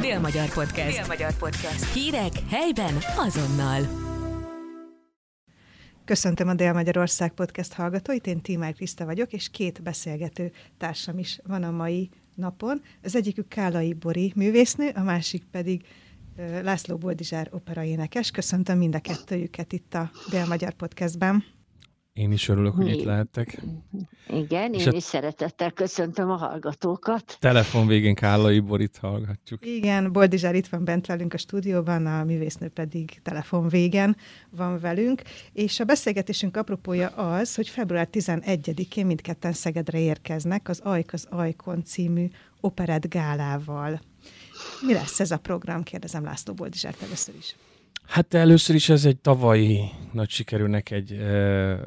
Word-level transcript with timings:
Dél-Magyar 0.00 0.52
Podcast. 0.52 0.96
Dél-Magyar 0.96 1.36
Podcast. 1.36 1.92
Hírek 1.92 2.32
helyben 2.48 2.94
azonnal. 3.16 3.80
Köszöntöm 6.04 6.48
a 6.48 6.54
Dél-Magyarország 6.54 7.32
Podcast 7.32 7.72
hallgatóit, 7.72 8.26
én 8.26 8.40
Tímár 8.40 8.74
Kriszta 8.74 9.04
vagyok, 9.04 9.32
és 9.32 9.50
két 9.50 9.82
beszélgető 9.82 10.52
társam 10.78 11.18
is 11.18 11.40
van 11.46 11.62
a 11.62 11.70
mai 11.70 12.10
napon. 12.34 12.82
Az 13.02 13.16
egyikük 13.16 13.48
Kálai 13.48 13.92
Bori 13.92 14.32
művésznő, 14.36 14.90
a 14.94 15.02
másik 15.02 15.44
pedig 15.50 15.82
László 16.62 16.96
Boldizsár 16.96 17.48
operaénekes. 17.50 18.30
Köszöntöm 18.30 18.78
mind 18.78 18.94
a 18.94 19.00
kettőjüket 19.00 19.72
itt 19.72 19.94
a 19.94 20.10
Dél-Magyar 20.30 20.72
Podcastben. 20.72 21.44
Én 22.16 22.32
is 22.32 22.48
örülök, 22.48 22.74
hogy 22.74 22.88
itt 22.88 23.04
lehettek. 23.04 23.62
Igen, 24.28 24.72
és 24.72 24.86
én 24.86 24.92
is 24.92 25.02
szeretettel 25.02 25.70
köszöntöm 25.70 26.30
a 26.30 26.36
hallgatókat. 26.36 27.36
Telefon 27.40 27.86
végén 27.86 28.14
Kállai 28.14 28.60
Borit 28.60 28.96
hallgatjuk. 28.96 29.66
Igen, 29.66 30.12
Boldizsár 30.12 30.54
itt 30.54 30.66
van 30.66 30.84
bent 30.84 31.06
velünk 31.06 31.34
a 31.34 31.36
stúdióban, 31.36 32.06
a 32.06 32.24
művésznő 32.24 32.68
pedig 32.68 33.20
telefon 33.22 33.68
végen 33.68 34.16
van 34.50 34.78
velünk, 34.78 35.22
és 35.52 35.80
a 35.80 35.84
beszélgetésünk 35.84 36.56
apropója 36.56 37.08
az, 37.08 37.54
hogy 37.54 37.68
február 37.68 38.08
11-én 38.12 39.06
mindketten 39.06 39.52
Szegedre 39.52 39.98
érkeznek 39.98 40.68
az 40.68 40.80
Ajk 40.80 41.12
az 41.12 41.26
Ajkon 41.30 41.84
című 41.84 42.28
operett 42.60 43.08
gálával. 43.08 44.00
Mi 44.86 44.92
lesz 44.92 45.20
ez 45.20 45.30
a 45.30 45.38
program? 45.38 45.82
Kérdezem 45.82 46.24
László 46.24 46.54
Boldizsárt 46.54 47.02
először 47.02 47.34
is. 47.38 47.56
Hát 48.06 48.34
először 48.34 48.74
is 48.74 48.88
ez 48.88 49.04
egy 49.04 49.18
tavalyi 49.18 49.80
nagy 50.12 50.28
sikerűnek 50.28 50.90
egy 50.90 51.12
e, 51.12 51.78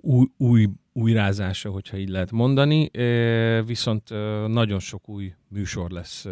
új, 0.00 0.26
új 0.36 0.68
újrázása, 0.92 1.70
hogyha 1.70 1.96
így 1.96 2.08
lehet 2.08 2.30
mondani, 2.30 2.90
viszont 3.66 4.08
nagyon 4.46 4.78
sok 4.78 5.08
új 5.08 5.34
műsor 5.48 5.90
lesz, 5.90 6.26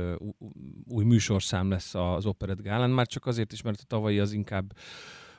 új 0.88 1.04
műsorszám 1.04 1.70
lesz 1.70 1.94
az 1.94 2.26
Operett 2.26 2.62
Gálán, 2.62 2.90
már 2.90 3.06
csak 3.06 3.26
azért 3.26 3.52
is, 3.52 3.62
mert 3.62 3.80
a 3.80 3.86
tavalyi 3.86 4.18
az 4.18 4.32
inkább 4.32 4.72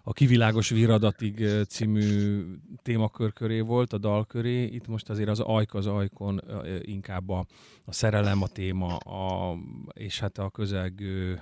a 0.03 0.13
Kivilágos 0.13 0.69
Viradatig 0.69 1.45
című 1.67 2.41
témakör 2.81 3.33
köré 3.33 3.59
volt, 3.59 3.93
a 3.93 3.97
dal 3.97 4.25
köré. 4.25 4.63
Itt 4.63 4.87
most 4.87 5.09
azért 5.09 5.29
az 5.29 5.39
ajk 5.39 5.73
az 5.73 5.87
ajkon 5.87 6.41
inkább 6.81 7.29
a, 7.29 7.45
a 7.85 7.91
szerelem 7.93 8.41
a 8.41 8.47
téma, 8.47 8.95
a, 8.95 9.57
és 9.93 10.19
hát 10.19 10.37
a 10.37 10.49
közelgő 10.49 11.41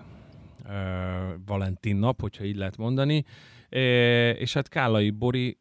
Valentin 1.45 1.95
nap, 1.95 2.21
hogyha 2.21 2.43
így 2.43 2.55
lehet 2.55 2.77
mondani. 2.77 3.25
És 4.39 4.53
hát 4.53 4.69
Kálai 4.69 5.09
Bori 5.09 5.57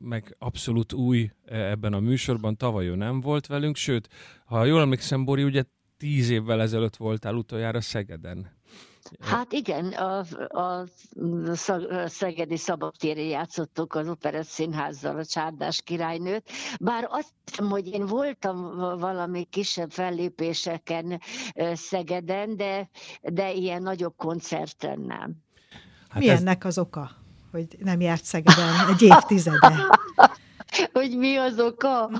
meg 0.00 0.36
abszolút 0.38 0.92
új 0.92 1.30
ebben 1.44 1.92
a 1.92 2.00
műsorban, 2.00 2.56
tavaly 2.56 2.86
ő 2.86 2.94
nem 2.94 3.20
volt 3.20 3.46
velünk, 3.46 3.76
sőt, 3.76 4.08
ha 4.44 4.64
jól 4.64 4.80
emlékszem, 4.80 5.24
Bori, 5.24 5.42
ugye 5.44 5.64
tíz 5.96 6.30
évvel 6.30 6.60
ezelőtt 6.60 6.96
voltál 6.96 7.34
utoljára 7.34 7.80
Szegeden. 7.80 8.57
Hát 9.20 9.52
igen, 9.52 9.92
a, 9.92 10.24
a, 10.48 10.60
a 10.60 10.86
Szegedi 12.06 12.56
Szabadtéri 12.56 13.28
játszottuk 13.28 13.94
az 13.94 14.08
Operett 14.08 14.46
Színházzal 14.46 15.18
a 15.18 15.24
Csárdás 15.24 15.82
királynőt, 15.82 16.50
bár 16.80 17.06
azt 17.10 17.32
hiszem, 17.44 17.68
hogy 17.68 17.86
én 17.86 18.06
voltam 18.06 18.76
valami 18.98 19.44
kisebb 19.44 19.90
fellépéseken 19.90 21.20
Szegeden, 21.72 22.56
de, 22.56 22.88
de 23.22 23.52
ilyen 23.52 23.82
nagyobb 23.82 24.14
koncerten 24.16 25.00
nem. 25.00 25.36
Hát 26.08 26.18
Mi 26.22 26.28
ez... 26.28 26.40
ennek 26.40 26.64
az 26.64 26.78
oka, 26.78 27.10
hogy 27.50 27.66
nem 27.78 28.00
járt 28.00 28.24
Szegeden 28.24 28.88
egy 28.88 29.02
évtizede? 29.02 29.72
hogy 30.92 31.16
mi 31.16 31.36
az 31.36 31.60
oka? 31.60 32.10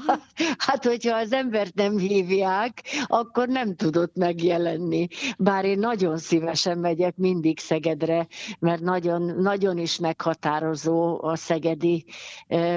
Hát, 0.59 0.84
hogyha 0.84 1.17
az 1.17 1.33
embert 1.33 1.75
nem 1.75 1.98
hívják, 1.98 2.83
akkor 3.06 3.48
nem 3.48 3.75
tudott 3.75 4.17
megjelenni. 4.17 5.06
Bár 5.39 5.64
én 5.64 5.78
nagyon 5.78 6.19
szívesen 6.19 6.79
megyek 6.79 7.17
mindig 7.17 7.59
Szegedre, 7.59 8.27
mert 8.59 8.81
nagyon, 8.81 9.23
nagyon 9.23 9.79
is 9.79 9.98
meghatározó 9.98 11.23
a 11.23 11.36
szegedi 11.36 12.05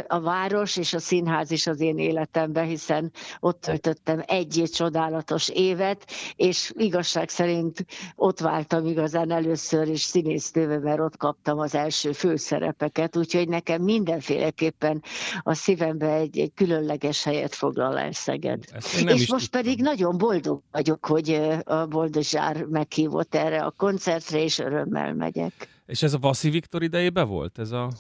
a 0.08 0.20
város 0.20 0.78
és 0.78 0.94
a 0.94 1.00
színház 1.00 1.52
is 1.52 1.68
az 1.68 1.80
én 1.80 1.98
életemben, 1.98 2.66
hiszen 2.66 3.12
ott 3.40 3.62
töltöttem 3.62 4.24
egy 4.28 4.64
csodálatos 4.74 5.50
évet, 5.50 6.06
és 6.36 6.72
igazság 6.78 7.30
szerint 7.30 7.86
ott 8.16 8.40
váltam 8.40 8.86
igazán 8.86 9.32
először 9.32 9.88
is 9.88 10.02
színésznőve, 10.02 10.80
mert 10.80 11.00
ott 11.00 11.18
kaptam 11.18 11.60
az 11.60 11.76
első 11.76 12.12
főszerepeket, 12.12 13.18
úgyhogy 13.18 13.48
nekem 13.50 13.82
mindenféleképpen 13.82 15.04
a 15.44 15.54
szívembe 15.72 16.14
egy, 16.14 16.40
egy 16.40 16.52
különleges 16.56 17.24
helyet 17.24 17.56
foglal 17.56 17.98
el 17.98 18.12
Szeged. 18.12 18.64
És 18.84 19.04
most 19.06 19.28
tudtam. 19.28 19.62
pedig 19.62 19.82
nagyon 19.82 20.18
boldog 20.18 20.62
vagyok, 20.72 21.06
hogy 21.06 21.42
a 21.64 21.86
Boldozsár 21.86 22.66
meghívott 22.66 23.36
erre 23.36 23.64
a 23.64 23.74
koncertre, 23.78 24.44
és 24.44 24.60
örömmel 24.60 25.14
megyek. 25.14 25.70
És 25.86 26.04
ez 26.04 26.14
a 26.14 26.18
Vaszi 26.18 26.50
Viktor 26.50 26.84
idejében 26.84 27.28
volt? 27.28 27.60
Ez 27.60 27.72
a... 27.72 27.92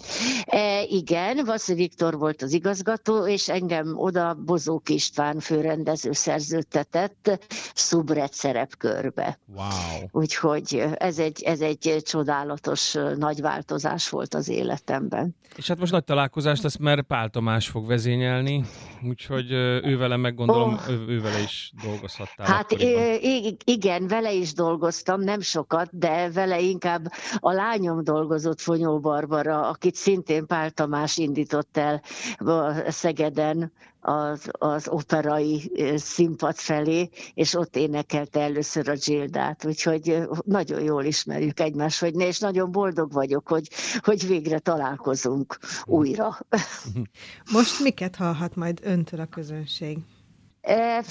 E, 0.46 0.71
igen, 0.90 1.46
Vaszi 1.46 1.74
Viktor 1.74 2.18
volt 2.18 2.42
az 2.42 2.53
igazgató, 2.53 3.28
és 3.28 3.50
engem 3.50 3.97
oda 3.97 4.34
Bozók 4.34 4.90
István 4.90 5.40
főrendező 5.40 6.12
szerződtetett 6.12 7.46
szubret 7.74 8.34
szerepkörbe. 8.34 9.40
Wow. 9.56 9.66
Úgyhogy 10.12 10.84
ez 10.97 11.20
egy, 11.20 11.44
ez 11.44 11.62
egy 11.62 11.97
csodálatos 12.02 12.97
nagy 13.18 13.41
változás 13.41 14.09
volt 14.09 14.34
az 14.34 14.50
életemben. 14.50 15.36
És 15.56 15.68
hát 15.68 15.80
most 15.80 15.91
nagy 15.91 16.03
találkozást 16.03 16.64
lesz, 16.64 16.78
mert 16.78 17.02
Pál 17.02 17.30
Tamás 17.30 17.68
fog 17.68 17.88
vezényelni, 17.88 18.64
úgyhogy 19.08 19.52
ővele 19.52 20.16
meg 20.18 20.36
gondolom, 20.36 20.74
oh. 20.74 20.90
ő, 20.90 21.06
ővele 21.08 21.40
is 21.40 21.72
dolgozhattál. 21.84 22.47
Hát 22.47 22.72
igen, 23.64 24.08
vele 24.08 24.34
is 24.34 24.53
dolgoztam, 24.53 25.22
nem 25.22 25.40
sokat, 25.41 25.97
de 25.97 26.30
vele 26.31 26.59
inkább 26.59 27.12
a 27.40 27.52
lányom 27.52 28.03
dolgozott 28.03 28.59
Fonyó 28.62 29.00
Barbara, 29.00 29.70
akit 29.70 29.96
szintén 29.96 30.46
Pál 30.46 30.71
Tamás 30.74 31.18
indított 31.18 31.78
el 31.78 32.02
Szegeden 32.88 33.72
az, 34.02 34.50
az 34.52 34.88
operai 34.88 35.72
színpad 35.96 36.56
felé, 36.56 37.09
és 37.34 37.54
ott 37.54 37.76
énekelte 37.76 38.40
először 38.42 38.90
a 38.90 38.94
Gildát, 39.06 39.66
úgyhogy 39.66 40.22
nagyon 40.46 40.82
jól 40.82 41.04
ismerjük 41.04 41.59
egymást, 41.59 42.00
hogy 42.00 42.20
és 42.20 42.40
nagyon 42.40 42.72
boldog 42.72 43.12
vagyok, 43.12 43.48
hogy, 43.48 43.68
hogy 44.00 44.28
végre 44.28 44.59
találkozunk 44.59 45.58
újra. 45.86 46.38
Most 47.53 47.80
miket 47.80 48.16
hallhat 48.16 48.56
majd 48.56 48.80
öntől 48.84 49.20
a 49.20 49.26
közönség? 49.26 49.98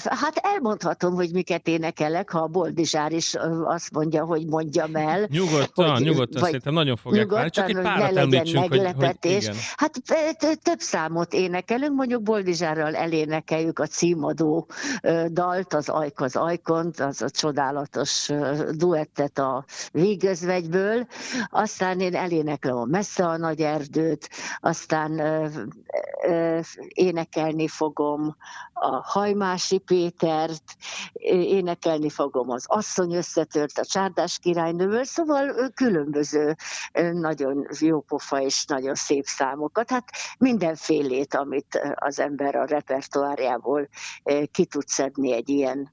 Hát 0.03 0.35
elmondhatom, 0.35 1.13
hogy 1.13 1.31
miket 1.33 1.67
énekelek, 1.67 2.29
ha 2.29 2.39
a 2.39 2.47
Boldizsár 2.47 3.11
is 3.11 3.35
azt 3.63 3.91
mondja, 3.91 4.25
hogy 4.25 4.45
mondjam 4.45 4.95
el. 4.95 5.27
Nyugodtan, 5.29 5.91
hogy, 5.91 6.03
nyugodtan, 6.03 6.43
szerintem 6.43 6.73
nagyon 6.73 6.95
fogják 6.95 7.23
nyugodtan, 7.23 7.51
várni, 7.51 7.73
csak 7.73 7.85
egy 7.85 7.93
párat 7.93 8.17
említsünk, 8.17 8.69
meglepetés. 8.69 9.47
Hogy, 9.47 9.55
hogy. 9.55 10.17
Hát 10.41 10.59
több 10.61 10.79
számot 10.79 11.33
énekelünk, 11.33 11.95
mondjuk 11.95 12.23
Boldizsárral 12.23 12.95
elénekeljük 12.95 13.79
a 13.79 13.85
címadó 13.85 14.67
dalt, 15.27 15.73
az 15.73 15.89
Ajk 15.89 16.19
az 16.21 16.35
Ajkont, 16.35 16.99
az 16.99 17.21
a 17.21 17.29
csodálatos 17.29 18.29
duettet 18.71 19.39
a 19.39 19.65
Vígözvegyből, 19.91 21.07
aztán 21.49 21.99
én 21.99 22.15
eléneklem 22.15 22.77
a 22.77 22.85
Messze 22.85 23.25
a 23.25 23.37
Nagy 23.37 23.61
Erdőt, 23.61 24.29
aztán 24.59 25.21
énekelni 26.87 27.67
fogom 27.67 28.35
a 28.73 29.03
Hajmási 29.41 29.77
Pétert, 29.77 30.63
énekelni 31.29 32.09
fogom 32.09 32.49
az 32.49 32.63
Asszony 32.67 33.13
összetört 33.13 33.77
a 33.77 33.85
Csárdás 33.85 34.39
királynőből, 34.39 35.03
szóval 35.03 35.69
különböző 35.73 36.55
nagyon 37.11 37.67
jó 37.79 38.01
pofa 38.01 38.41
és 38.41 38.65
nagyon 38.65 38.95
szép 38.95 39.25
számokat. 39.25 39.89
Hát 39.89 40.09
mindenfélét, 40.37 41.33
amit 41.35 41.95
az 41.95 42.19
ember 42.19 42.55
a 42.55 42.65
repertoárjából 42.65 43.89
ki 44.51 44.65
tud 44.65 44.87
szedni 44.87 45.33
egy 45.33 45.49
ilyen 45.49 45.91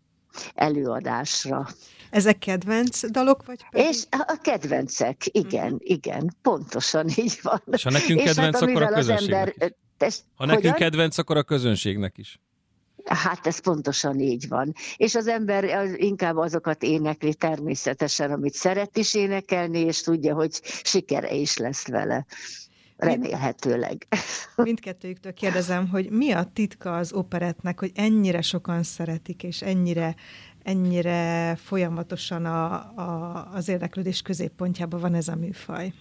előadásra. 0.54 1.66
Ezek 2.10 2.38
kedvenc 2.38 3.10
dalok, 3.10 3.46
vagy 3.46 3.64
pedig? 3.70 3.86
És 3.86 4.02
a 4.10 4.38
kedvencek, 4.42 5.16
igen, 5.24 5.72
mm. 5.72 5.76
igen, 5.78 6.36
pontosan 6.42 7.08
így 7.08 7.38
van. 7.42 7.62
És 7.70 7.82
ha 7.82 7.90
nekünk 7.90 8.20
és 8.20 8.24
kedvenc, 8.24 8.54
hát, 8.54 8.68
akkor 8.68 8.82
a 8.82 8.88
közönségnek 8.88 9.54
ember, 9.58 9.72
is. 10.08 10.20
Ha 10.34 10.44
nekünk 10.44 10.62
hogyan? 10.62 10.76
kedvenc, 10.76 11.18
akkor 11.18 11.36
a 11.36 11.42
közönségnek 11.42 12.18
is. 12.18 12.40
Hát 13.08 13.46
ez 13.46 13.58
pontosan 13.58 14.20
így 14.20 14.48
van. 14.48 14.72
És 14.96 15.14
az 15.14 15.26
ember 15.26 15.92
inkább 15.96 16.36
azokat 16.36 16.82
énekli 16.82 17.34
természetesen, 17.34 18.30
amit 18.30 18.54
szeret 18.54 18.96
is 18.96 19.14
énekelni, 19.14 19.78
és 19.78 20.00
tudja, 20.00 20.34
hogy 20.34 20.60
sikere 20.62 21.34
is 21.34 21.56
lesz 21.56 21.88
vele. 21.88 22.26
Remélhetőleg. 22.96 24.06
Mindkettőjüktől 24.56 25.32
kérdezem, 25.32 25.88
hogy 25.88 26.10
mi 26.10 26.32
a 26.32 26.50
titka 26.52 26.96
az 26.96 27.12
operetnek, 27.12 27.80
hogy 27.80 27.92
ennyire 27.94 28.42
sokan 28.42 28.82
szeretik, 28.82 29.42
és 29.42 29.62
ennyire, 29.62 30.14
ennyire 30.62 31.56
folyamatosan 31.56 32.44
a, 32.44 32.72
a, 32.96 33.48
az 33.54 33.68
érdeklődés 33.68 34.22
középpontjában 34.22 35.00
van 35.00 35.14
ez 35.14 35.28
a 35.28 35.36
műfaj? 35.36 35.92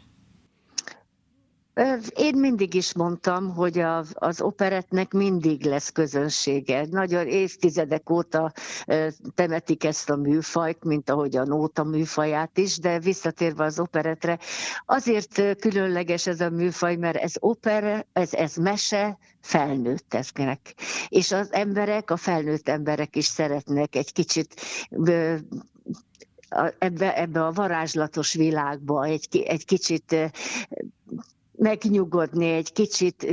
Én 2.16 2.36
mindig 2.36 2.74
is 2.74 2.94
mondtam, 2.94 3.54
hogy 3.56 3.80
a, 3.80 4.04
az 4.14 4.42
operetnek 4.42 5.12
mindig 5.12 5.66
lesz 5.66 5.90
közönsége. 5.92 6.86
Nagyon 6.90 7.28
évtizedek 7.28 8.10
óta 8.10 8.52
temetik 9.36 9.84
ezt 9.84 10.10
a 10.10 10.16
műfajt, 10.16 10.84
mint 10.84 11.10
ahogy 11.10 11.36
a 11.36 11.46
nóta 11.46 11.84
műfaját 11.84 12.58
is, 12.58 12.78
de 12.78 13.00
visszatérve 13.00 13.64
az 13.64 13.80
operetre, 13.80 14.40
azért 14.86 15.60
különleges 15.60 16.28
ez 16.28 16.42
a 16.42 16.50
műfaj, 16.50 16.96
mert 16.96 17.18
ez 17.18 17.34
opera, 17.40 18.06
ez, 18.14 18.34
ez 18.34 18.56
mese 18.56 19.18
felnőtteknek. 19.42 20.60
És 21.08 21.32
az 21.32 21.54
emberek, 21.54 22.12
a 22.12 22.18
felnőtt 22.18 22.70
emberek 22.70 23.16
is 23.16 23.26
szeretnek 23.26 23.96
egy 23.96 24.14
kicsit 24.14 24.62
ebbe, 26.80 27.16
ebbe 27.18 27.46
a 27.46 27.52
varázslatos 27.52 28.34
világba 28.34 29.06
egy, 29.06 29.44
egy 29.48 29.66
kicsit 29.66 30.16
megnyugodni, 31.58 32.46
egy 32.46 32.72
kicsit 32.74 33.24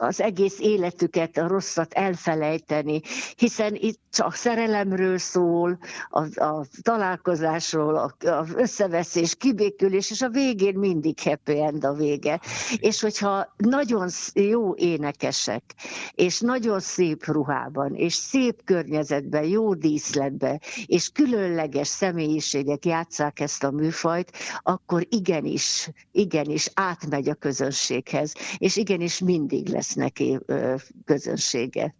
az 0.00 0.20
egész 0.20 0.58
életüket, 0.58 1.38
a 1.38 1.48
rosszat 1.48 1.92
elfelejteni, 1.92 3.00
hiszen 3.36 3.74
itt 3.74 4.00
csak 4.10 4.34
szerelemről 4.34 5.18
szól, 5.18 5.78
a, 6.10 6.42
a 6.44 6.66
találkozásról, 6.82 8.14
az 8.18 8.52
összeveszés, 8.54 9.34
kibékülés, 9.34 10.10
és 10.10 10.22
a 10.22 10.28
végén 10.28 10.78
mindig 10.78 11.20
happy 11.20 11.62
end 11.62 11.84
a 11.84 11.92
vége. 11.92 12.40
És 12.76 13.00
hogyha 13.00 13.54
nagyon 13.56 14.08
jó 14.34 14.74
énekesek, 14.74 15.62
és 16.14 16.40
nagyon 16.40 16.80
szép 16.80 17.24
ruhában, 17.24 17.94
és 17.94 18.14
szép 18.14 18.64
környezetben, 18.64 19.44
jó 19.44 19.74
díszletben, 19.74 20.60
és 20.86 21.08
különleges 21.08 21.88
személyiségek 21.88 22.84
játszák 22.84 23.40
ezt 23.40 23.64
a 23.64 23.70
műfajt, 23.70 24.32
akkor 24.62 25.06
igenis, 25.08 25.90
igenis 26.12 26.70
átmegy 26.74 27.28
a 27.28 27.34
közönséghez, 27.34 28.34
és 28.58 28.76
igenis 28.76 29.18
mindig 29.18 29.68
lesz 29.68 29.89
lesz 29.90 30.10
neki 30.10 30.38
közönsége. 31.04 31.94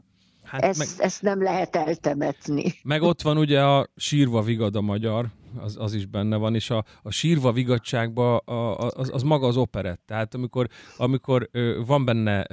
Hát 0.44 0.62
ezt, 0.62 0.78
meg, 0.78 0.88
ezt 1.06 1.22
nem 1.22 1.42
lehet 1.42 1.76
eltemetni. 1.76 2.74
Meg 2.82 3.02
ott 3.02 3.22
van 3.22 3.38
ugye 3.38 3.62
a 3.62 3.86
sírva 3.96 4.42
vigad 4.42 4.76
a 4.76 4.80
magyar, 4.80 5.26
az, 5.56 5.76
az 5.78 5.94
is 5.94 6.06
benne 6.06 6.36
van, 6.36 6.54
és 6.54 6.70
a, 6.70 6.84
a 7.02 7.10
sírva 7.10 7.52
vigadságban 7.52 8.40
az, 8.76 9.10
az 9.12 9.22
maga 9.22 9.46
az 9.46 9.56
operett. 9.56 10.02
Tehát 10.06 10.34
amikor, 10.34 10.68
amikor 10.96 11.50
van 11.86 12.04
benne 12.04 12.46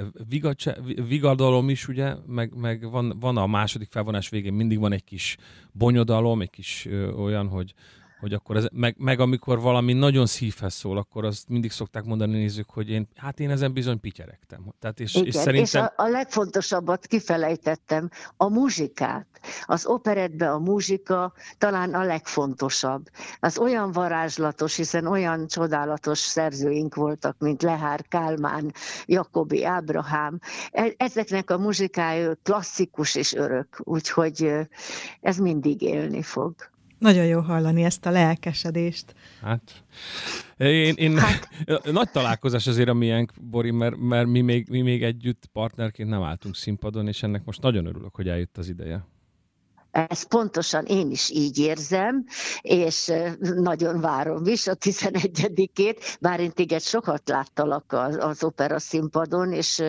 vigadalom 1.08 1.68
is, 1.68 1.88
ugye, 1.88 2.14
meg, 2.26 2.54
meg 2.54 2.90
van, 2.90 3.16
van 3.20 3.36
a 3.36 3.46
második 3.46 3.90
felvonás 3.90 4.28
végén 4.28 4.52
mindig 4.52 4.78
van 4.78 4.92
egy 4.92 5.04
kis 5.04 5.36
bonyodalom, 5.72 6.40
egy 6.40 6.50
kis 6.50 6.88
olyan, 7.16 7.48
hogy 7.48 7.74
hogy 8.20 8.32
akkor 8.32 8.56
ez, 8.56 8.66
meg, 8.72 8.94
meg 8.98 9.20
amikor 9.20 9.60
valami 9.60 9.92
nagyon 9.92 10.26
szívhez 10.26 10.74
szól, 10.74 10.96
akkor 10.98 11.24
azt 11.24 11.48
mindig 11.48 11.70
szokták 11.70 12.04
mondani 12.04 12.38
nézők, 12.38 12.70
hogy 12.70 12.90
én, 12.90 13.08
hát 13.16 13.40
én 13.40 13.50
ezen 13.50 13.72
bizony 13.72 14.00
pityeregtem. 14.00 14.74
Tehát 14.78 15.00
és, 15.00 15.14
Igen, 15.14 15.26
és, 15.26 15.34
szerintem... 15.34 15.84
és 15.84 15.90
a, 15.96 16.02
a 16.02 16.08
legfontosabbat 16.08 17.06
kifelejtettem, 17.06 18.10
a 18.36 18.48
muzsikát. 18.48 19.26
Az 19.64 19.86
operetbe 19.86 20.50
a 20.50 20.58
muzsika 20.58 21.32
talán 21.58 21.94
a 21.94 22.02
legfontosabb. 22.02 23.08
Az 23.40 23.58
olyan 23.58 23.92
varázslatos, 23.92 24.76
hiszen 24.76 25.06
olyan 25.06 25.46
csodálatos 25.46 26.18
szerzőink 26.18 26.94
voltak, 26.94 27.38
mint 27.38 27.62
Lehár, 27.62 28.04
Kálmán, 28.08 28.72
Jakobi, 29.06 29.64
Ábrahám. 29.64 30.38
E, 30.70 30.94
ezeknek 30.96 31.50
a 31.50 31.58
muzsikája 31.58 32.34
klasszikus 32.42 33.14
és 33.14 33.34
örök, 33.34 33.80
úgyhogy 33.84 34.52
ez 35.20 35.36
mindig 35.36 35.82
élni 35.82 36.22
fog. 36.22 36.54
Nagyon 36.98 37.24
jó 37.24 37.40
hallani 37.40 37.82
ezt 37.82 38.06
a 38.06 38.10
lelkesedést. 38.10 39.14
Hát, 39.40 39.84
én, 40.56 40.94
én 40.94 41.18
hát. 41.18 41.48
nagy 41.92 42.10
találkozás 42.10 42.66
azért 42.66 42.88
a 42.88 42.94
miénk, 42.94 43.32
Bori, 43.40 43.70
mert, 43.70 43.96
mert 43.96 44.26
mi, 44.26 44.40
még, 44.40 44.68
mi 44.68 44.80
még 44.80 45.02
együtt 45.02 45.46
partnerként 45.52 46.08
nem 46.08 46.22
álltunk 46.22 46.56
színpadon, 46.56 47.08
és 47.08 47.22
ennek 47.22 47.44
most 47.44 47.62
nagyon 47.62 47.86
örülök, 47.86 48.14
hogy 48.14 48.28
eljött 48.28 48.58
az 48.58 48.68
ideje. 48.68 49.06
Ezt 49.90 50.28
pontosan 50.28 50.84
én 50.84 51.10
is 51.10 51.30
így 51.30 51.58
érzem, 51.58 52.24
és 52.60 53.12
nagyon 53.40 54.00
várom 54.00 54.46
is 54.46 54.66
a 54.66 54.74
11-ét, 54.74 56.16
bár 56.20 56.40
én 56.40 56.52
téged 56.52 56.82
sokat 56.82 57.28
láttalak 57.28 57.84
az, 57.92 58.16
az 58.20 58.44
opera 58.44 58.78
színpadon, 58.78 59.52
és 59.52 59.82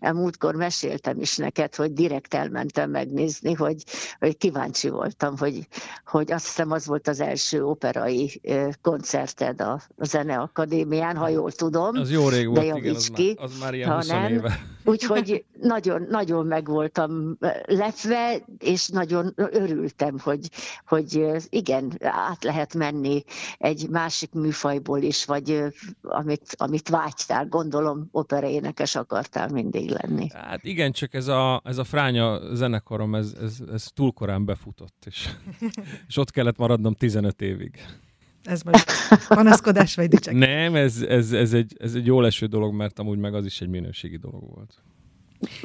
múltkor 0.00 0.54
meséltem 0.54 1.20
is 1.20 1.36
neked, 1.36 1.74
hogy 1.74 1.92
direkt 1.92 2.34
elmentem 2.34 2.90
megnézni, 2.90 3.52
hogy, 3.52 3.82
hogy 4.18 4.36
kíváncsi 4.36 4.88
voltam, 4.88 5.38
hogy, 5.38 5.68
hogy 6.06 6.32
azt 6.32 6.44
hiszem 6.46 6.70
az 6.70 6.86
volt 6.86 7.08
az 7.08 7.20
első 7.20 7.64
operai 7.64 8.40
koncerted 8.82 9.60
a 9.60 9.80
Zeneakadémián, 9.96 11.16
ha 11.16 11.28
jól 11.28 11.52
tudom. 11.52 11.96
Az 11.96 12.10
jó 12.10 12.28
rég 12.28 12.48
volt, 12.48 12.76
igen, 12.76 12.94
az, 12.94 13.08
ki, 13.14 13.34
már, 13.36 13.44
az 13.44 13.58
már 13.60 13.74
ilyen 13.74 13.92
20 13.92 14.06
nem. 14.06 14.32
éve. 14.32 14.74
Úgyhogy 14.84 15.44
nagyon, 15.60 16.06
nagyon 16.10 16.46
meg 16.46 16.66
voltam 16.68 17.36
lepve, 17.64 18.44
és 18.58 18.88
nagyon 18.88 19.34
örültem, 19.52 20.18
hogy, 20.18 20.48
hogy 20.86 21.26
igen, 21.48 21.92
át 22.00 22.44
lehet 22.44 22.74
menni 22.74 23.22
egy 23.58 23.88
másik 23.90 24.32
műfajból 24.32 25.02
is, 25.02 25.24
vagy 25.24 25.62
amit, 26.02 26.54
amit 26.56 26.88
vágytál, 26.88 27.46
gondolom 27.46 28.08
operaénekes 28.10 28.94
akartál 28.94 29.48
mindig 29.48 29.90
lenni. 29.90 30.28
Hát 30.32 30.64
igen, 30.64 30.92
csak 30.92 31.14
ez 31.14 31.26
a, 31.26 31.62
ez 31.64 31.78
a 31.78 31.84
fránya 31.84 32.54
zenekarom, 32.54 33.14
ez, 33.14 33.34
ez, 33.40 33.58
ez 33.72 33.86
túl 33.94 34.12
korán 34.12 34.44
befutott, 34.44 35.04
és, 35.06 35.28
és 36.08 36.16
ott 36.16 36.30
kellett 36.30 36.56
maradnom 36.56 36.94
15 36.94 37.42
évig. 37.42 37.80
Ez 38.44 38.62
most 38.62 38.84
panaszkodás 39.28 39.94
vagy 39.94 40.08
dicsekedés? 40.08 40.48
Nem, 40.48 40.74
ez, 40.74 41.02
ez, 41.02 41.32
ez, 41.32 41.52
egy, 41.52 41.76
ez 41.78 41.94
egy 41.94 42.06
jól 42.06 42.26
eső 42.26 42.46
dolog, 42.46 42.74
mert 42.74 42.98
amúgy 42.98 43.18
meg 43.18 43.34
az 43.34 43.44
is 43.44 43.60
egy 43.60 43.68
minőségi 43.68 44.16
dolog 44.16 44.54
volt. 44.54 44.82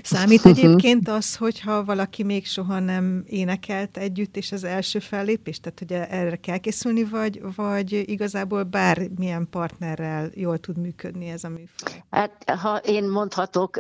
Számít 0.04 0.46
egyébként 0.56 1.10
az, 1.10 1.36
hogyha 1.36 1.84
valaki 1.84 2.24
még 2.24 2.46
soha 2.46 2.80
nem 2.80 3.24
énekelt 3.28 3.98
együtt, 3.98 4.38
és 4.38 4.52
az 4.52 4.64
első 4.64 5.00
fellépés? 5.00 5.60
Tehát, 5.60 5.80
hogy 5.80 5.92
erre 5.92 6.36
kell 6.36 6.58
készülni, 6.58 7.04
vagy, 7.04 7.42
vagy 7.56 8.04
igazából 8.06 8.64
bármilyen 8.64 9.48
partnerrel 9.50 10.30
jól 10.34 10.58
tud 10.58 10.78
működni 10.78 11.30
ez 11.30 11.44
a 11.44 11.50
műfaj? 11.50 12.04
Hát, 12.10 12.50
ha 12.60 12.78
én 12.78 13.04
mondhatok, 13.04 13.80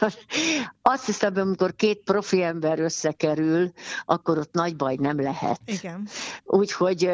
azt 0.82 1.06
hiszem, 1.06 1.32
amikor 1.36 1.74
két 1.76 2.00
profi 2.04 2.42
ember 2.42 2.78
összekerül, 2.78 3.72
akkor 4.04 4.38
ott 4.38 4.52
nagy 4.52 4.76
baj 4.76 4.96
nem 5.00 5.20
lehet. 5.20 5.60
Igen. 5.64 6.08
Úgyhogy 6.44 7.10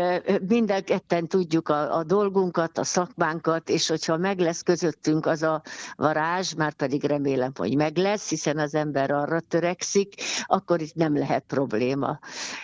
minden 0.48 0.84
ketten 0.84 1.26
tudjuk 1.26 1.68
a, 1.68 1.96
a 1.96 2.04
dolgunkat, 2.04 2.78
a 2.78 2.84
szakmánkat, 2.84 3.68
és 3.68 3.88
hogyha 3.88 4.16
meg 4.16 4.38
lesz 4.38 4.62
közöttünk 4.62 5.26
az 5.26 5.42
a 5.42 5.62
varázs, 5.96 6.54
már 6.54 6.72
pedig 6.72 7.04
remélem, 7.04 7.52
hogy 7.54 7.76
meg 7.76 7.96
lesz, 7.96 8.13
hiszen 8.22 8.58
az 8.58 8.75
ember 8.75 9.11
arra 9.11 9.40
törekszik, 9.40 10.14
akkor 10.44 10.81
itt 10.81 10.94
nem 10.94 11.16
lehet 11.16 11.44
probléma. 11.46 12.19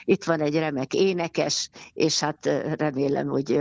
Itt 0.04 0.24
van 0.24 0.40
egy 0.40 0.54
remek 0.54 0.94
énekes, 0.94 1.70
és 1.92 2.20
hát 2.20 2.46
remélem, 2.76 3.26
hogy 3.26 3.60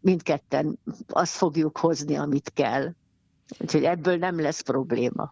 mindketten 0.00 0.78
azt 1.08 1.36
fogjuk 1.36 1.78
hozni, 1.78 2.16
amit 2.16 2.50
kell. 2.54 2.92
Úgyhogy 3.58 3.84
ebből 3.84 4.16
nem 4.16 4.40
lesz 4.40 4.60
probléma. 4.60 5.30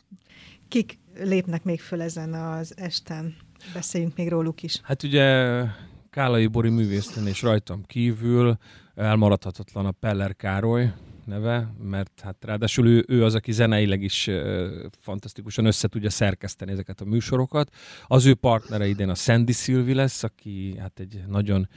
Kik 0.68 0.98
lépnek 1.14 1.64
még 1.64 1.80
föl 1.80 2.02
ezen 2.02 2.34
az 2.34 2.74
esten? 2.76 3.36
Beszéljünk 3.74 4.16
még 4.16 4.28
róluk 4.28 4.62
is. 4.62 4.80
Hát 4.82 5.02
ugye 5.02 5.62
Kálai 6.10 6.46
Bori 6.46 6.68
művésznő 6.68 7.28
és 7.28 7.42
rajtam 7.42 7.82
kívül 7.86 8.56
elmaradhatatlan 8.94 9.86
a 9.86 9.90
Peller 9.90 10.36
Károly, 10.36 10.92
neve, 11.26 11.74
mert 11.82 12.20
hát 12.20 12.44
ráadásul 12.44 12.86
ő, 12.86 13.04
ő 13.08 13.24
az, 13.24 13.34
aki 13.34 13.52
zeneileg 13.52 14.02
is 14.02 14.26
uh, 14.26 14.66
fantasztikusan 15.00 15.64
össze 15.64 15.88
tudja 15.88 16.10
szerkeszteni 16.10 16.70
ezeket 16.70 17.00
a 17.00 17.04
műsorokat. 17.04 17.74
Az 18.06 18.26
ő 18.26 18.34
partnere 18.34 18.86
idén 18.86 19.08
a 19.08 19.14
Sandy 19.14 19.52
Sylvie 19.52 19.94
lesz, 19.94 20.22
aki 20.22 20.74
hát 20.78 21.00
egy 21.00 21.20
nagyon 21.28 21.68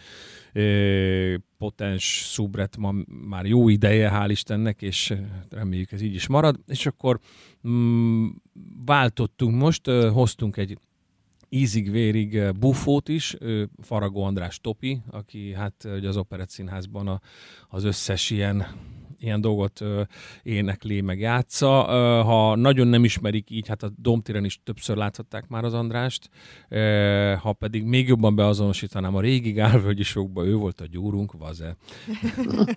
uh, 0.54 1.34
potens 1.58 2.24
szubret 2.26 2.78
ma 2.78 2.94
már 3.08 3.46
jó 3.46 3.70
ideje, 3.70 4.12
hál' 4.14 4.30
Istennek, 4.30 4.82
és 4.82 5.14
reméljük 5.50 5.92
ez 5.92 6.02
így 6.02 6.16
is 6.16 6.28
marad. 6.28 6.60
És 6.68 6.86
akkor 6.86 7.20
mm, 7.68 8.28
váltottunk 8.86 9.56
most, 9.56 9.88
uh, 9.88 10.12
hoztunk 10.12 10.58
egy 10.58 10.78
ízig-vérig 11.50 12.52
bufót 12.60 13.08
is, 13.08 13.36
Faragó 13.82 14.24
András 14.24 14.60
Topi, 14.60 15.02
aki 15.12 15.54
hát 15.54 15.88
ugye 15.96 16.08
az 16.08 16.18
Operett 16.18 16.50
Színházban 16.50 17.08
a, 17.08 17.20
az 17.68 17.84
összes 17.84 18.30
ilyen 18.30 18.68
ilyen 19.20 19.42
dolgot 19.42 19.82
énekli, 20.44 21.02
meg 21.02 21.20
játsza. 21.20 21.84
Ha 22.24 22.56
nagyon 22.56 22.88
nem 22.88 23.04
ismerik 23.04 23.50
így, 23.50 23.68
hát 23.68 23.84
a 23.84 23.92
Domtiren 23.96 24.46
is 24.46 24.60
többször 24.64 24.98
láthatták 24.98 25.48
már 25.48 25.64
az 25.64 25.74
Andrást, 25.74 26.30
ha 27.42 27.54
pedig 27.54 27.84
még 27.84 28.08
jobban 28.08 28.36
beazonosítanám 28.36 29.16
a 29.16 29.22
régi 29.22 29.52
Gálvölgyi 29.52 30.04
sokba, 30.04 30.46
ő 30.46 30.56
volt 30.56 30.82
a 30.82 30.86
gyúrunk, 30.86 31.34
vaze. 31.38 31.76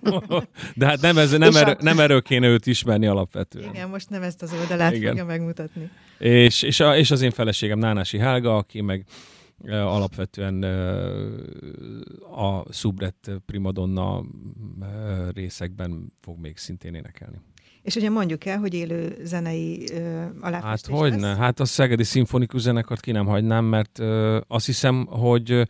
De 0.74 0.86
hát 0.86 1.00
nem, 1.00 1.18
ez, 1.18 1.30
nem, 1.30 1.56
erő, 1.56 1.76
nem 1.80 1.98
erről 1.98 2.22
kéne 2.22 2.46
őt 2.46 2.66
ismerni 2.66 3.06
alapvetően. 3.06 3.68
Igen, 3.68 3.88
most 3.88 4.10
nem 4.10 4.22
ezt 4.22 4.42
az 4.42 4.52
oldalát 4.60 4.92
Igen. 4.92 5.08
fogja 5.08 5.24
megmutatni. 5.24 5.90
És, 6.18 6.62
és, 6.62 6.80
a, 6.80 6.96
és 6.96 7.10
az 7.10 7.22
én 7.22 7.30
feleségem 7.30 7.78
Nánási 7.78 8.18
Helga, 8.18 8.56
aki 8.56 8.80
meg 8.80 9.04
alapvetően 9.70 10.62
a 12.30 12.72
Subret 12.72 13.30
primadonna 13.46 14.24
részekben 15.34 16.12
fog 16.20 16.38
még 16.38 16.56
szintén 16.56 16.94
énekelni. 16.94 17.40
És 17.82 17.94
ugye 17.94 18.10
mondjuk 18.10 18.44
el, 18.44 18.58
hogy 18.58 18.74
élő 18.74 19.16
zenei 19.22 19.88
uh, 19.92 20.24
aláfestés 20.40 20.94
Hát 20.94 21.00
hogy 21.00 21.18
ne? 21.18 21.36
Hát 21.36 21.60
a 21.60 21.64
Szegedi 21.64 22.04
Szimfonikus 22.04 22.60
Zenekart 22.60 23.00
ki 23.00 23.10
nem 23.10 23.26
hagynám, 23.26 23.64
mert 23.64 23.98
uh, 23.98 24.36
azt 24.46 24.66
hiszem, 24.66 25.06
hogy 25.06 25.68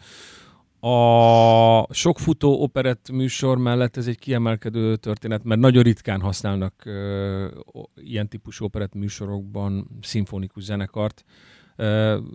a 0.81 1.95
sok 1.95 2.19
futó 2.19 2.63
operett 2.63 3.11
műsor 3.11 3.59
mellett 3.59 3.97
ez 3.97 4.07
egy 4.07 4.19
kiemelkedő 4.19 4.97
történet, 4.97 5.45
mert 5.45 5.61
nagyon 5.61 5.83
ritkán 5.83 6.21
használnak 6.21 6.83
uh, 6.87 7.83
ilyen 7.95 8.29
típusú 8.29 8.65
operett 8.65 8.95
műsorokban 8.95 9.99
szimfonikus 10.01 10.63
zenekart. 10.63 11.25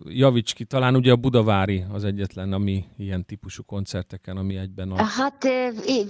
Javíts 0.05 0.53
ki, 0.53 0.63
talán 0.65 0.95
ugye 0.95 1.11
a 1.11 1.15
Budavári 1.15 1.83
az 1.91 2.03
egyetlen, 2.03 2.53
ami 2.53 2.85
ilyen 2.97 3.25
típusú 3.25 3.63
koncerteken, 3.63 4.37
ami 4.37 4.57
egyben 4.57 4.91
a... 4.91 5.03
Hát 5.03 5.47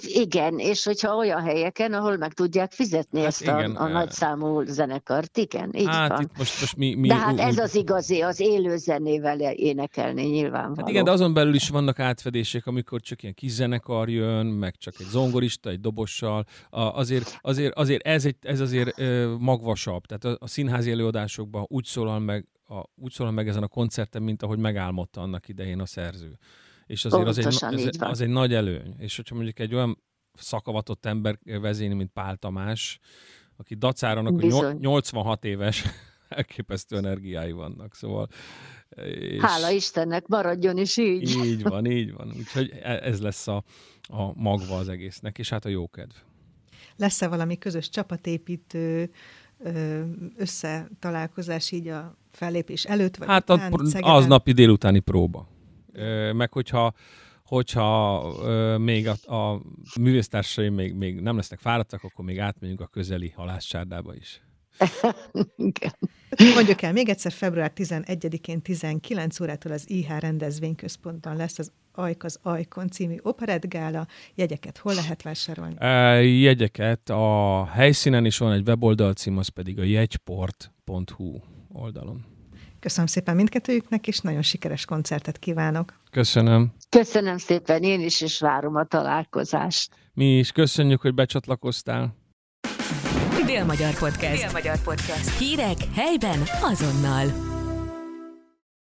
igen, 0.01 0.60
és 0.60 0.84
hogyha 0.84 1.15
olyan 1.15 1.41
helyeken, 1.41 1.94
ahol 1.94 2.17
meg 2.17 2.34
tudják 2.34 2.72
fizetni 2.72 3.20
hát 3.20 3.27
ezt 3.27 3.41
igen, 3.41 3.75
a, 3.75 3.84
a 3.84 3.88
nagyszámú 3.88 4.62
zenekart, 4.62 5.38
igen, 5.38 5.72
így 5.75 5.88
hát 5.88 6.10
van. 6.10 6.22
Itt 6.22 6.38
most, 6.38 6.60
most 6.60 6.75
mi, 6.75 6.96
mi, 6.96 7.08
de 7.08 7.15
hát 7.15 7.39
ez 7.39 7.58
az 7.58 7.75
igazi, 7.75 8.22
az 8.22 8.39
élő 8.39 8.77
zenével 8.77 9.39
énekelni 9.39 10.24
nyilvánvaló. 10.24 10.75
Hát 10.79 10.89
igen, 10.89 11.03
de 11.03 11.12
azon 11.12 11.34
belül 11.34 11.53
is 11.53 11.70
vannak 11.70 12.00
átfedések, 12.00 12.67
amikor 12.67 13.01
csak 13.01 13.22
ilyen 13.24 13.34
kis 13.34 13.51
zenekar 13.51 14.10
jön, 14.10 14.46
meg 14.46 14.75
csak 14.77 14.94
egy 15.00 15.06
zongorista, 15.06 15.70
egy 15.70 15.79
dobossal. 15.79 16.46
Azért, 16.70 17.38
azért, 17.41 17.74
azért 17.74 18.08
ez, 18.08 18.25
egy, 18.25 18.36
ez 18.41 18.60
azért 18.60 19.01
magvasabb. 19.39 20.06
Tehát 20.06 20.25
a, 20.25 20.44
a 20.46 20.48
színházi 20.48 20.91
előadásokban 20.91 21.65
úgy 21.67 21.86
szólal 21.86 22.20
meg 22.20 22.46
a, 22.68 22.84
úgy 22.96 23.12
szólal 23.12 23.34
meg 23.34 23.48
ezen 23.48 23.64
a 23.64 23.68
koncerten, 23.68 24.24
mint 24.24 24.44
ahogy 24.44 24.60
megálmodta 24.60 25.22
annak 25.22 25.48
idején 25.48 25.80
a 25.80 25.86
szerző. 25.86 26.38
És 26.86 27.06
azért 27.06 27.28
az 27.28 27.38
egy, 27.38 27.46
az, 27.46 27.98
az 28.00 28.22
egy 28.22 28.30
nagy 28.30 28.54
előny. 28.54 28.96
És 28.98 29.16
hogyha 29.16 29.36
mondjuk 29.36 29.60
egy 29.60 29.74
olyan 29.74 30.04
szakavatott 30.34 31.06
ember 31.06 31.40
vezéni, 31.44 31.94
mint 31.94 32.12
Pál 32.12 32.36
Tamás, 32.36 33.00
aki 33.58 33.76
dacáranak, 33.76 34.42
hogy 34.42 34.80
86 34.80 35.46
éves, 35.46 35.84
elképesztő 36.30 36.98
energiái 36.98 37.52
vannak, 37.52 37.96
szóval... 37.96 38.28
És 39.20 39.42
Hála 39.42 39.70
Istennek, 39.70 40.28
maradjon 40.28 40.78
is 40.78 40.98
így. 40.98 41.30
Így 41.46 41.64
van, 41.64 41.86
így 42.00 42.14
van. 42.14 42.34
Úgyhogy 42.38 42.72
e- 42.82 43.02
ez 43.04 43.22
lesz 43.22 43.48
a, 43.48 43.64
a 44.02 44.34
magva 44.34 44.78
az 44.78 44.90
egésznek, 44.90 45.38
és 45.38 45.50
hát 45.50 45.66
a 45.66 45.70
jókedv. 45.70 46.16
Lesz-e 46.96 47.28
valami 47.28 47.58
közös 47.58 47.90
csapatépítő 47.90 49.12
összetalálkozás 50.36 51.72
így 51.72 51.88
a 51.88 52.18
fellépés 52.38 52.84
előtt? 52.84 53.17
Vagy 53.17 53.27
hát 53.27 53.50
után, 53.50 53.74
a, 53.74 54.15
az 54.15 54.25
napi 54.25 54.51
délutáni 54.51 55.00
próba. 55.00 55.48
Meg 56.34 56.51
hogyha 56.51 56.94
hogyha 57.48 58.25
ö, 58.44 58.77
még 58.77 59.08
a, 59.08 59.36
a 59.36 59.62
művésztársaim 60.00 60.74
még, 60.74 60.94
még 60.94 61.20
nem 61.20 61.36
lesznek 61.36 61.60
fáradtak, 61.60 62.03
akkor 62.03 62.25
még 62.25 62.39
átmegyünk 62.39 62.82
a 62.82 62.88
közeli 62.88 63.34
halászcsárdába 63.36 64.15
is. 64.15 64.41
Mondjuk 66.56 66.82
el, 66.82 66.91
még 66.91 67.10
egyszer 67.10 67.32
február 67.32 67.72
11-én 67.75 68.62
19 68.62 69.39
órától 69.39 69.72
az 69.72 69.89
IH 69.89 70.20
rendezvényközpontban 70.20 71.36
lesz 71.36 71.60
az 71.60 71.72
Ajk 71.91 72.24
az 72.24 72.39
Ajkon 72.41 72.89
című 72.89 73.15
operettgála. 73.22 74.08
Jegyeket 74.36 74.77
hol 74.77 74.94
lehet 74.94 75.22
vásárolni? 75.22 75.75
E, 75.77 76.24
jegyeket 76.24 77.10
a 77.10 77.65
helyszínen 77.65 78.25
is 78.25 78.38
van 78.38 78.51
egy 78.51 78.67
weboldal 78.67 79.13
cím, 79.13 79.38
az 79.38 79.48
pedig 79.48 79.79
a 79.79 79.84
jegyport.hu 79.84 81.39
oldalon. 81.77 82.25
Köszönöm 82.79 83.07
szépen 83.07 83.36
mindkettőjüknek, 83.36 84.07
és 84.07 84.19
nagyon 84.19 84.41
sikeres 84.41 84.86
koncertet 84.86 85.39
kívánok. 85.39 86.00
Köszönöm. 86.12 86.74
Köszönöm 86.89 87.38
szépen, 87.38 87.84
én 87.84 88.01
is, 88.01 88.22
és 88.22 88.39
várom 88.39 88.75
a 88.75 88.86
találkozást. 88.86 89.91
Mi 90.13 90.38
is 90.38 90.51
köszönjük, 90.51 91.01
hogy 91.01 91.13
becsatlakoztál. 91.13 92.15
Dél-Magyar 93.46 93.98
Podcast. 93.98 94.41
Dél-Magyar 94.41 94.81
Podcast. 94.84 95.38
Hírek 95.38 95.77
helyben 95.93 96.39
azonnal. 96.62 97.47